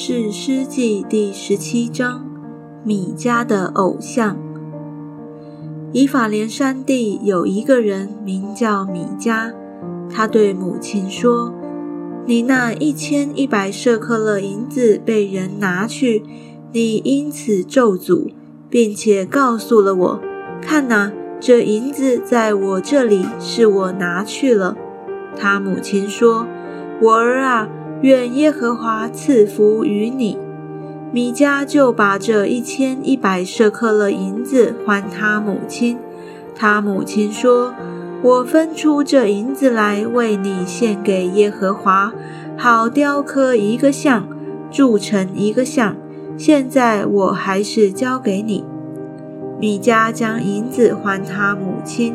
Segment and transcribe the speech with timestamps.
[0.00, 2.24] 是诗记第十七章，
[2.84, 4.38] 米迦的偶像。
[5.90, 9.52] 以法莲山地有一个人名叫米迦，
[10.08, 11.52] 他对母亲说
[12.26, 16.22] ：“你那一千一百舍克勒银子被人拿去，
[16.72, 18.30] 你因此咒诅，
[18.70, 20.20] 并且告诉了我，
[20.62, 24.76] 看哪，这银子在我这里，是我拿去了。”
[25.36, 26.46] 他母亲说
[27.02, 27.68] ：“我儿啊。”
[28.02, 30.38] 愿耶和华赐福于你。
[31.10, 35.98] 米迦就把这一千一百舍克勒银子还他母亲。
[36.54, 37.74] 他母亲说
[38.22, 42.12] ：“我分出这银子来为你献给耶和华，
[42.56, 44.28] 好雕刻一个像，
[44.70, 45.96] 铸成一个像。
[46.36, 48.64] 现在我还是交给你。”
[49.58, 52.14] 米迦将银子还他母亲。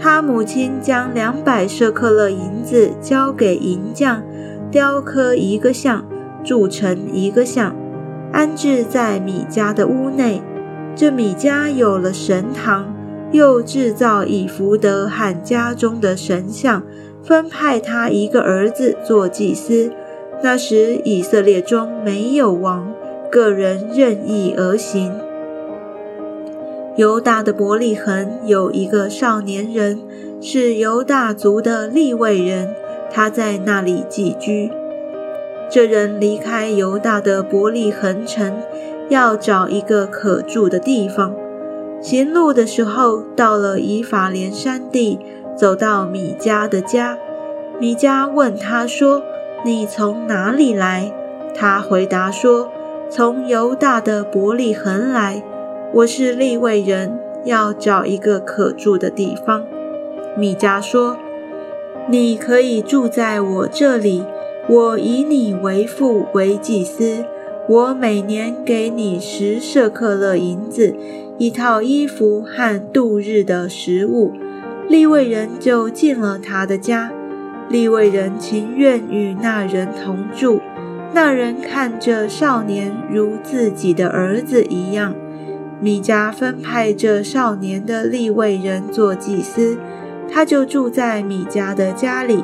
[0.00, 4.22] 他母亲将两百舍克勒银子交给银匠。
[4.70, 6.04] 雕刻一个像，
[6.44, 7.74] 铸成一个像，
[8.32, 10.42] 安置在米迦的屋内。
[10.94, 12.94] 这米迦有了神堂，
[13.32, 16.82] 又制造以福德汉家中的神像，
[17.22, 19.90] 分派他一个儿子做祭司。
[20.42, 22.92] 那时以色列中没有王，
[23.32, 25.12] 个人任意而行。
[26.96, 29.98] 犹大的伯利恒有一个少年人，
[30.42, 32.74] 是犹大族的利未人。
[33.10, 34.70] 他在那里寄居。
[35.70, 38.62] 这人离开犹大的伯利恒城，
[39.08, 41.34] 要找一个可住的地方。
[42.00, 45.18] 行路的时候，到了以法莲山地，
[45.56, 47.18] 走到米迦的家。
[47.78, 49.22] 米迦问他说
[49.64, 51.12] ：“你从哪里来？”
[51.54, 52.70] 他回答说
[53.10, 55.42] ：“从犹大的伯利恒来。
[55.92, 59.66] 我是利未人，要找一个可住的地方。”
[60.34, 61.16] 米迦说。
[62.10, 64.24] 你可以住在我这里，
[64.66, 67.22] 我以你为父为祭司，
[67.68, 70.96] 我每年给你十舍克勒银子，
[71.36, 74.32] 一套衣服和度日的食物。
[74.88, 77.12] 利未人就进了他的家，
[77.68, 80.62] 利未人情愿与那人同住。
[81.12, 85.14] 那人看这少年如自己的儿子一样。
[85.78, 89.76] 米迦分派这少年的利未人做祭司。
[90.30, 92.42] 他就住在米迦的家里。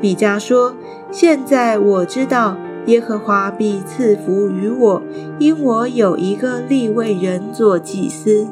[0.00, 0.74] 米迦说
[1.10, 5.02] ：“现在我知道耶和华必赐福于我，
[5.38, 8.46] 因我有一个立位人做祭司。”